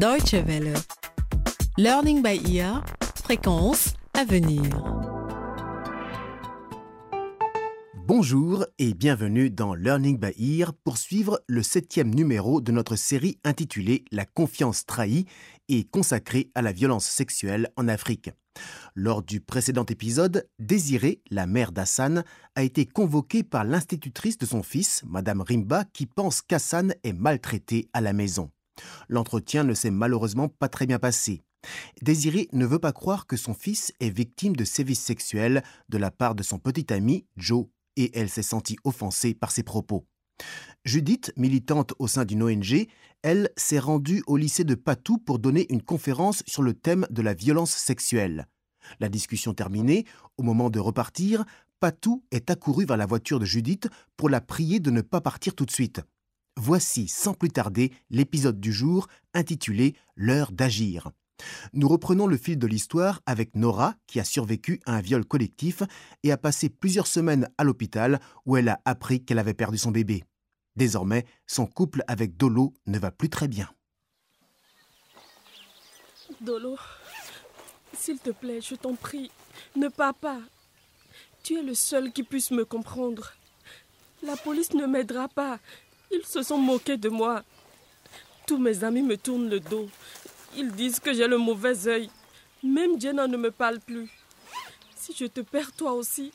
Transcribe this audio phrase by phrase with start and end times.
[0.00, 0.72] Deutsche Welle.
[1.76, 2.82] Learning by ear.
[3.22, 4.62] Fréquence à venir.
[8.06, 13.36] Bonjour et bienvenue dans Learning by Ear pour suivre le septième numéro de notre série
[13.44, 15.26] intitulée La confiance trahie
[15.68, 18.30] et consacrée à la violence sexuelle en Afrique.
[18.94, 22.24] Lors du précédent épisode, Désirée, la mère d'Hassan,
[22.54, 27.90] a été convoquée par l'institutrice de son fils, Madame Rimba, qui pense qu'Hassan est maltraité
[27.92, 28.50] à la maison.
[29.08, 31.42] L'entretien ne s'est malheureusement pas très bien passé.
[32.02, 36.10] Désirée ne veut pas croire que son fils est victime de sévices sexuels de la
[36.10, 40.06] part de son petit ami Joe, et elle s'est sentie offensée par ses propos.
[40.84, 42.86] Judith, militante au sein d'une ONG,
[43.22, 47.20] elle s'est rendue au lycée de Patou pour donner une conférence sur le thème de
[47.20, 48.46] la violence sexuelle.
[48.98, 50.06] La discussion terminée,
[50.38, 51.44] au moment de repartir,
[51.80, 55.54] Patou est accouru vers la voiture de Judith pour la prier de ne pas partir
[55.54, 56.00] tout de suite.
[56.56, 61.10] Voici sans plus tarder l'épisode du jour intitulé L'heure d'agir.
[61.72, 65.82] Nous reprenons le fil de l'histoire avec Nora qui a survécu à un viol collectif
[66.22, 69.90] et a passé plusieurs semaines à l'hôpital où elle a appris qu'elle avait perdu son
[69.90, 70.24] bébé.
[70.76, 73.68] Désormais, son couple avec Dolo ne va plus très bien.
[76.40, 76.76] Dolo,
[77.92, 79.30] s'il te plaît, je t'en prie,
[79.76, 80.40] ne pars pas.
[81.42, 83.32] Tu es le seul qui puisse me comprendre.
[84.22, 85.58] La police ne m'aidera pas.
[86.10, 87.42] Ils se sont moqués de moi.
[88.46, 89.88] Tous mes amis me tournent le dos.
[90.56, 92.10] Ils disent que j'ai le mauvais œil.
[92.62, 94.10] Même Jenna ne me parle plus.
[94.96, 96.32] Si je te perds toi aussi,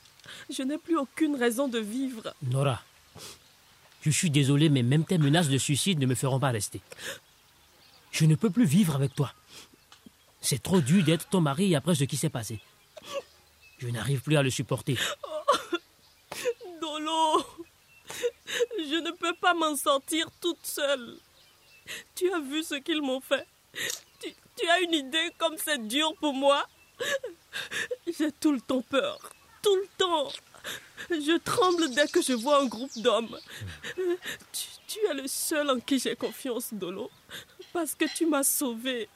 [0.49, 2.33] je n'ai plus aucune raison de vivre.
[2.41, 2.81] Nora,
[4.01, 6.81] je suis désolé, mais même tes menaces de suicide ne me feront pas rester.
[8.11, 9.33] Je ne peux plus vivre avec toi.
[10.41, 12.59] C'est trop dur d'être ton mari après ce qui s'est passé.
[13.79, 14.97] Je n'arrive plus à le supporter.
[16.81, 17.45] Dolo,
[18.89, 21.17] je ne peux pas m'en sortir toute seule.
[22.15, 23.45] Tu as vu ce qu'ils m'ont fait.
[24.19, 26.67] Tu, tu as une idée comme c'est dur pour moi
[28.07, 29.19] J'ai tout le temps peur.
[29.61, 30.29] Tout le temps.
[31.09, 33.37] Je tremble dès que je vois un groupe d'hommes.
[34.51, 37.11] Tu, tu es le seul en qui j'ai confiance, Dolo.
[37.73, 39.09] Parce que tu m'as sauvée.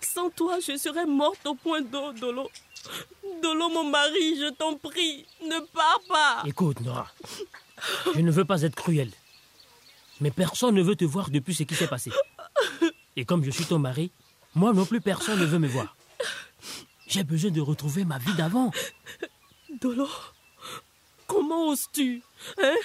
[0.00, 2.50] Sans toi, je serais morte au point d'eau, Dolo.
[3.42, 6.42] Dolo, mon mari, je t'en prie, ne pars pas.
[6.46, 7.08] Écoute, Nora,
[8.14, 9.10] je ne veux pas être cruel.
[10.20, 12.10] Mais personne ne veut te voir depuis ce qui s'est passé.
[13.16, 14.10] Et comme je suis ton mari,
[14.54, 15.96] moi non plus personne ne veut me voir.
[17.06, 18.70] J'ai besoin de retrouver ma vie d'avant.
[19.80, 20.08] Dolo,
[21.26, 22.22] comment oses-tu
[22.62, 22.76] Hein?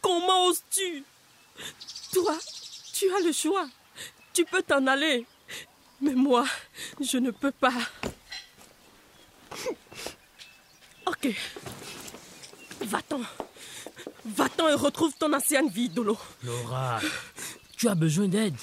[0.00, 1.04] Comment oses-tu?
[2.12, 2.36] Toi,
[2.92, 3.68] tu as le choix.
[4.32, 5.24] Tu peux t'en aller.
[6.00, 6.44] Mais moi,
[7.00, 7.72] je ne peux pas.
[11.06, 11.28] Ok.
[12.80, 13.20] Va-t'en.
[14.24, 16.16] Va-t'en et retrouve ton ancienne vie, Dolo.
[16.44, 17.00] Nora,
[17.76, 18.56] tu as besoin d'aide.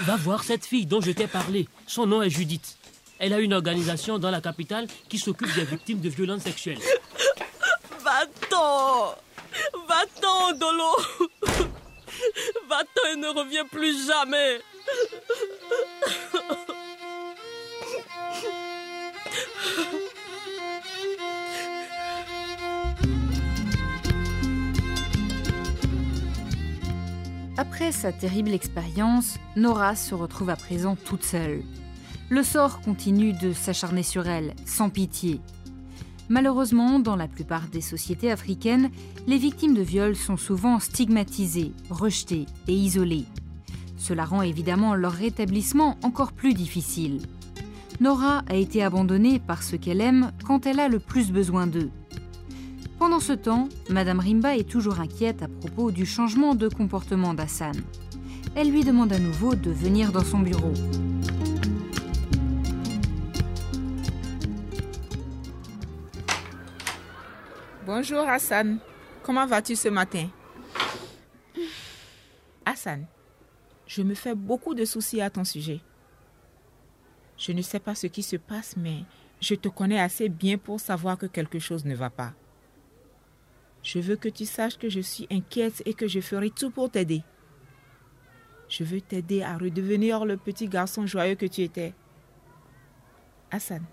[0.00, 1.68] Va voir cette fille dont je t'ai parlé.
[1.86, 2.76] Son nom est Judith.
[3.18, 6.80] Elle a une organisation dans la capitale qui s'occupe des victimes de violences sexuelles.
[8.02, 9.14] Va-t'en.
[9.86, 10.96] Va-t'en, Dolo.
[12.68, 14.60] Va-t'en et ne reviens plus jamais.
[27.62, 31.62] Après sa terrible expérience, Nora se retrouve à présent toute seule.
[32.28, 35.40] Le sort continue de s'acharner sur elle, sans pitié.
[36.28, 38.90] Malheureusement, dans la plupart des sociétés africaines,
[39.28, 43.26] les victimes de viol sont souvent stigmatisées, rejetées et isolées.
[43.96, 47.20] Cela rend évidemment leur rétablissement encore plus difficile.
[48.00, 51.92] Nora a été abandonnée par ceux qu'elle aime quand elle a le plus besoin d'eux.
[53.02, 57.72] Pendant ce temps, Madame Rimba est toujours inquiète à propos du changement de comportement d'Hassan.
[58.54, 60.72] Elle lui demande à nouveau de venir dans son bureau.
[67.84, 68.78] Bonjour Hassan.
[69.24, 70.28] Comment vas-tu ce matin?
[72.64, 73.06] Hassan,
[73.88, 75.80] je me fais beaucoup de soucis à ton sujet.
[77.36, 78.98] Je ne sais pas ce qui se passe, mais
[79.40, 82.32] je te connais assez bien pour savoir que quelque chose ne va pas.
[83.82, 86.90] Je veux que tu saches que je suis inquiète et que je ferai tout pour
[86.90, 87.22] t'aider.
[88.68, 91.94] Je veux t'aider à redevenir le petit garçon joyeux que tu étais.
[93.50, 93.84] Hassan,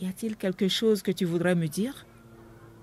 [0.00, 2.06] y a-t-il quelque chose que tu voudrais me dire?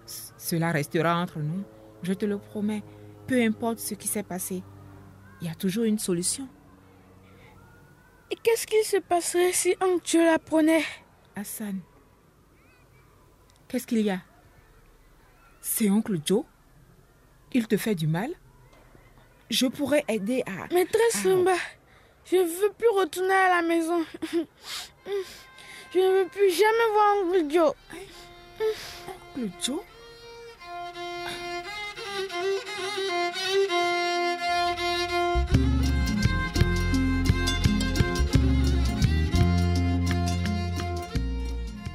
[0.06, 1.64] Cela restera entre nous,
[2.04, 2.84] je te le promets.
[3.28, 4.64] Peu importe ce qui s'est passé,
[5.42, 6.48] il y a toujours une solution.
[8.32, 10.84] Et qu'est-ce qui se passerait si un Dieu la prenait
[11.36, 11.80] Hassan,
[13.68, 14.22] qu'est-ce qu'il y a?
[15.68, 16.44] C'est oncle Joe
[17.52, 18.30] Il te fait du mal
[19.50, 20.72] Je pourrais aider à...
[20.72, 21.26] Maîtresse.
[21.26, 21.56] Lumba,
[22.32, 24.06] Je ne veux plus retourner à la maison.
[25.92, 27.74] Je ne veux plus jamais voir Oncle Joe.
[29.36, 29.82] Le Joe?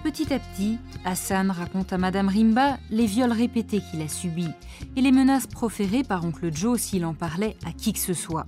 [0.03, 4.51] Petit à petit, Hassan raconte à Madame Rimba les viols répétés qu'il a subis
[4.97, 8.47] et les menaces proférées par oncle Joe s'il en parlait à qui que ce soit.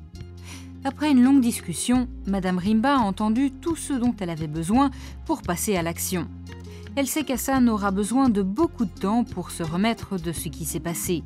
[0.85, 4.91] Après une longue discussion, Madame Rimba a entendu tout ce dont elle avait besoin
[5.25, 6.29] pour passer à l'action.
[6.95, 10.67] Elle sait qu'Hassan aura besoin de beaucoup de temps pour se remettre de ce qui
[10.67, 11.23] s'est passé.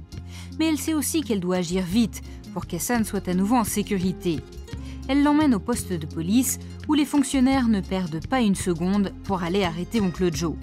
[0.59, 4.39] Mais elle sait aussi qu'elle doit agir vite pour qu'Hassan soit à nouveau en sécurité.
[5.09, 9.43] Elle l'emmène au poste de police où les fonctionnaires ne perdent pas une seconde pour
[9.43, 10.55] aller arrêter oncle Joe.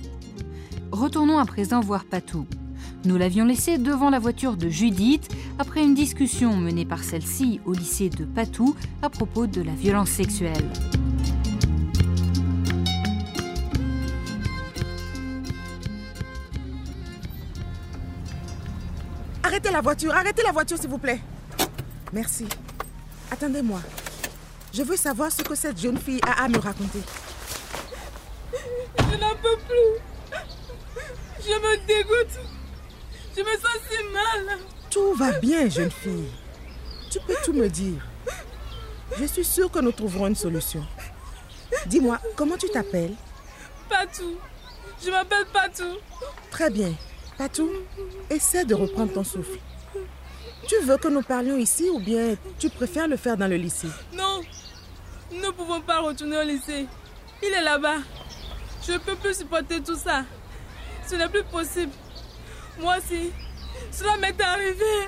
[1.03, 2.47] Retournons à présent voir Patou.
[3.03, 5.29] Nous l'avions laissé devant la voiture de Judith
[5.59, 10.07] après une discussion menée par celle-ci au lycée de Patou à propos de la violence
[10.07, 10.63] sexuelle.
[19.43, 21.19] Arrêtez la voiture, arrêtez la voiture s'il vous plaît.
[22.13, 22.45] Merci.
[23.29, 23.81] Attendez-moi.
[24.73, 27.01] Je veux savoir ce que cette jeune fille a à me raconter.
[28.53, 30.01] Je n'en peux plus.
[31.39, 32.39] Je me dégoûte.
[33.35, 34.59] Je me sens si mal.
[34.89, 36.29] Tout va bien, jeune fille.
[37.11, 38.05] Tu peux tout me dire.
[39.17, 40.85] Je suis sûre que nous trouverons une solution.
[41.87, 43.15] Dis-moi, comment tu t'appelles?
[43.89, 44.37] Patou.
[45.03, 45.97] Je m'appelle Patou.
[46.51, 46.93] Très bien.
[47.37, 47.69] Patou,
[48.29, 49.59] essaie de reprendre ton souffle.
[50.67, 53.89] Tu veux que nous parlions ici ou bien tu préfères le faire dans le lycée?
[54.13, 54.41] Non.
[55.31, 56.85] Nous ne pouvons pas retourner au lycée.
[57.41, 57.97] Il est là-bas.
[58.87, 60.23] Je ne peux plus supporter tout ça.
[61.13, 61.91] Ce n'est plus possible.
[62.79, 63.31] Moi aussi,
[63.91, 65.07] cela m'est arrivé.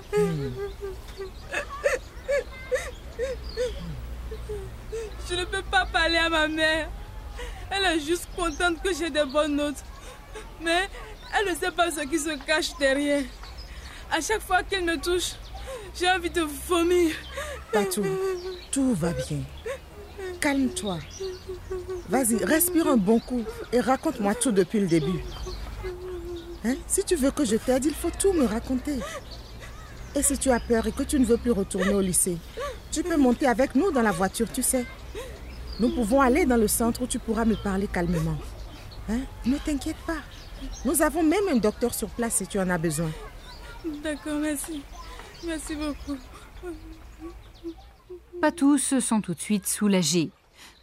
[5.28, 6.92] Je ne peux pas parler à ma mère.
[7.72, 9.84] Elle est juste contente que j'ai des bonnes notes.
[10.62, 10.88] Mais
[11.34, 13.24] elle ne sait pas ce qui se cache derrière.
[14.12, 15.32] À chaque fois qu'elle me touche,
[15.96, 17.16] j'ai envie de vomir.
[17.74, 18.06] Patou,
[18.72, 19.40] tout va bien.
[20.40, 21.00] Calme-toi.
[22.10, 23.44] Vas-y, respire un bon coup
[23.74, 25.24] et raconte-moi tout depuis le début.
[26.66, 26.76] Hein?
[26.88, 28.98] Si tu veux que je t'aide, il faut tout me raconter.
[30.16, 32.38] Et si tu as peur et que tu ne veux plus retourner au lycée,
[32.92, 34.86] tu peux monter avec nous dans la voiture, tu sais.
[35.80, 38.38] Nous pouvons aller dans le centre où tu pourras me parler calmement.
[39.10, 39.20] Hein?
[39.46, 40.24] Ne t'inquiète pas.
[40.86, 43.12] Nous avons même un docteur sur place si tu en as besoin.
[44.04, 44.82] D'accord, merci.
[45.46, 46.18] Merci beaucoup.
[48.42, 50.32] Patou se sent tout de suite soulagée.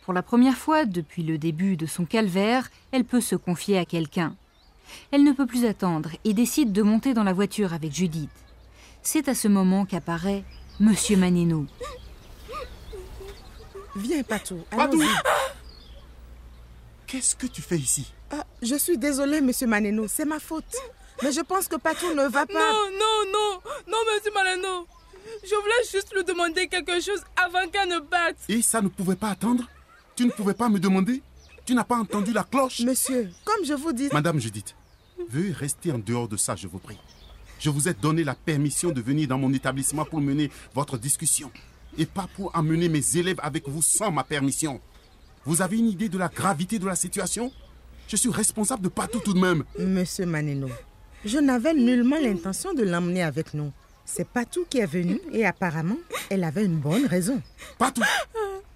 [0.05, 3.85] Pour la première fois depuis le début de son calvaire, elle peut se confier à
[3.85, 4.37] quelqu'un.
[5.11, 8.31] Elle ne peut plus attendre et décide de monter dans la voiture avec Judith.
[9.02, 10.44] C'est à ce moment qu'apparaît
[10.81, 11.67] Monsieur Maneno.
[13.96, 14.61] Viens, Patou.
[14.70, 15.02] Patou.
[17.06, 18.12] Qu'est-ce que tu fais ici?
[18.31, 20.64] Ah, je suis désolée, monsieur Maneno, c'est ma faute.
[21.23, 22.55] Mais je pense que Patou ne va pas.
[22.55, 24.87] Non, non, non, non, monsieur Maleno.
[25.44, 28.37] Je voulais juste lui demander quelque chose avant qu'elle ne parte.
[28.49, 29.64] Et ça ne pouvait pas attendre?
[30.17, 31.23] Tu ne pouvais pas me demander?
[31.64, 34.09] Tu n'as pas entendu la cloche Monsieur, comme je vous dis.
[34.12, 34.75] Madame Judith,
[35.29, 36.99] veuillez rester en dehors de ça, je vous prie.
[37.61, 41.50] Je vous ai donné la permission de venir dans mon établissement pour mener votre discussion
[41.97, 44.81] et pas pour amener mes élèves avec vous sans ma permission.
[45.45, 47.52] Vous avez une idée de la gravité de la situation?
[48.09, 49.64] Je suis responsable de partout tout de même.
[49.78, 50.69] Monsieur Maneno,
[51.25, 53.73] je n'avais nullement l'intention de l'emmener avec nous.
[54.04, 55.97] C'est Patou qui est venu et apparemment,
[56.28, 57.40] elle avait une bonne raison.
[57.78, 58.02] Partout.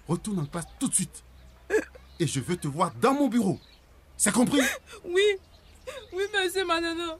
[0.06, 1.24] Retourne en classe tout de suite.
[2.18, 3.58] Et je veux te voir dans mon bureau.
[4.16, 4.60] C'est compris?
[5.04, 5.22] Oui,
[6.12, 7.12] oui, monsieur Maneno.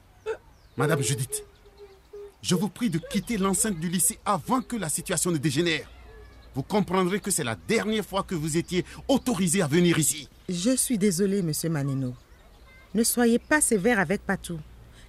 [0.75, 1.43] Madame Judith,
[2.41, 5.87] je vous prie de quitter l'enceinte du lycée avant que la situation ne dégénère.
[6.53, 10.27] Vous comprendrez que c'est la dernière fois que vous étiez autorisé à venir ici.
[10.49, 12.13] Je suis désolée, monsieur Maneno.
[12.93, 14.59] Ne soyez pas sévère avec Patou.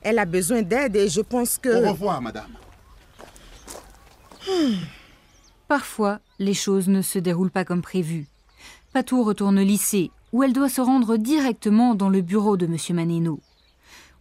[0.03, 1.85] Elle a besoin d'aide et je pense que...
[1.85, 2.53] Au revoir, madame.
[5.69, 8.27] Parfois, les choses ne se déroulent pas comme prévu.
[8.99, 12.97] Patou retourne au lycée, où elle doit se rendre directement dans le bureau de M.
[12.97, 13.39] Maneno.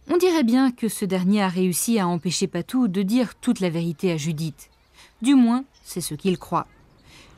[0.08, 3.70] On dirait bien que ce dernier a réussi à empêcher Patou de dire toute la
[3.70, 4.70] vérité à Judith.
[5.20, 6.68] Du moins, c'est ce qu'il croit.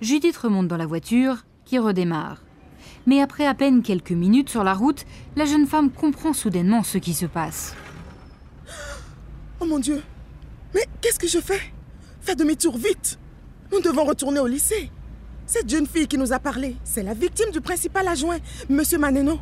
[0.02, 2.42] Judith remonte dans la voiture, qui redémarre.
[3.06, 6.98] Mais après à peine quelques minutes sur la route, la jeune femme comprend soudainement ce
[6.98, 7.74] qui se passe.
[9.60, 10.02] Oh mon Dieu
[10.74, 11.72] Mais qu'est-ce que je fais?
[12.20, 13.18] Fais demi-tour vite
[13.72, 14.90] Nous devons retourner au lycée.
[15.50, 18.38] Cette jeune fille qui nous a parlé, c'est la victime du principal adjoint,
[18.68, 19.40] Monsieur Maneno.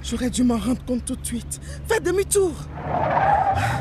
[0.00, 1.60] J'aurais dû m'en rendre compte tout de suite.
[1.88, 2.52] Fais demi-tour
[2.86, 3.80] Ah,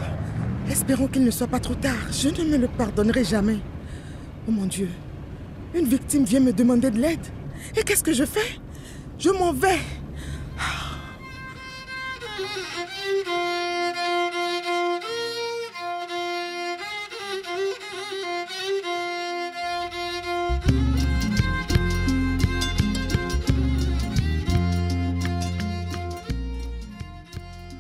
[0.68, 2.12] Espérons qu'il ne soit pas trop tard.
[2.12, 3.60] Je ne me le pardonnerai jamais.
[4.48, 4.90] Oh mon Dieu
[5.76, 7.28] Une victime vient me demander de l'aide.
[7.78, 8.60] Et qu'est-ce que je fais?
[9.20, 9.78] Je m'en vais.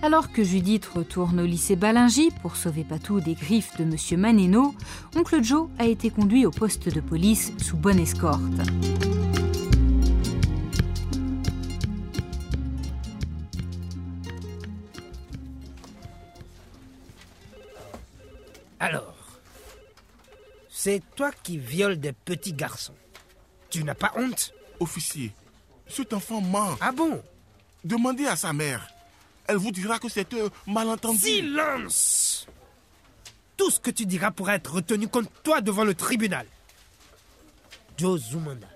[0.04, 4.76] Alors que Judith retourne au lycée Balingy pour sauver Patou des griffes de Monsieur Maneno,
[5.16, 8.42] oncle Joe a été conduit au poste de police sous bonne escorte.
[18.82, 19.16] Alors,
[20.70, 22.96] c'est toi qui violes des petits garçons.
[23.70, 24.54] Tu n'as pas honte?
[24.82, 25.32] Officier,
[25.88, 26.76] cet enfant ment.
[26.82, 27.24] Ah bon?
[27.86, 28.93] Demandez à sa mère.
[29.48, 31.20] Elle vous dira que c'est un malentendu.
[31.20, 32.48] Silence
[33.58, 36.46] Tout ce que tu diras pourra être retenu contre toi devant le tribunal.
[37.98, 38.68] Joe Zumanda,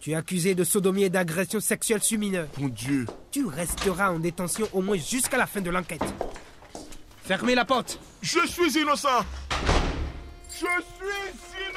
[0.00, 2.48] tu es accusé de sodomie et d'agression sexuelle sur mineur.
[2.58, 3.06] Mon Dieu.
[3.32, 6.04] Tu resteras en détention au moins jusqu'à la fin de l'enquête.
[7.24, 7.98] Fermez la porte.
[8.22, 9.08] Je suis innocent.
[10.48, 11.75] Je suis innocent.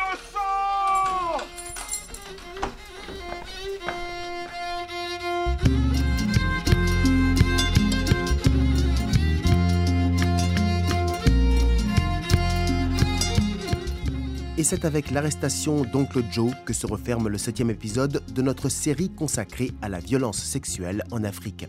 [14.59, 19.07] Et c'est avec l'arrestation d'Oncle Joe que se referme le septième épisode de notre série
[19.07, 21.65] consacrée à la violence sexuelle en Afrique.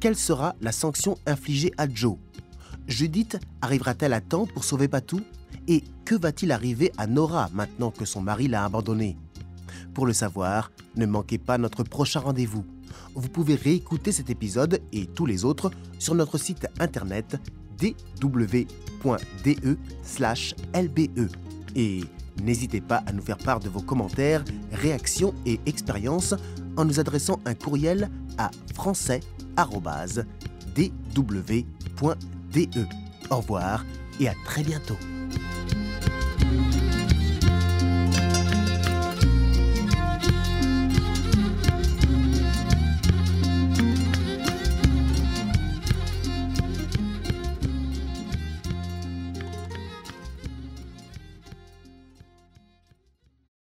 [0.00, 2.16] Quelle sera la sanction infligée à Joe?
[2.88, 5.20] Judith arrivera-t-elle à temps pour sauver Patou?
[5.68, 9.16] Et que va-t-il arriver à Nora maintenant que son mari l'a abandonnée?
[9.94, 12.64] Pour le savoir, ne manquez pas notre prochain rendez-vous.
[13.14, 17.40] Vous pouvez réécouter cet épisode et tous les autres sur notre site internet
[17.78, 18.66] dw.de/lbe.
[21.74, 22.00] Et
[22.42, 26.34] n'hésitez pas à nous faire part de vos commentaires, réactions et expériences
[26.76, 29.32] en nous adressant un courriel à français.dw.de.
[33.30, 33.84] Au revoir
[34.20, 34.96] et à très bientôt.